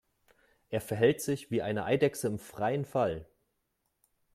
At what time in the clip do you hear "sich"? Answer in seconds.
1.21-1.51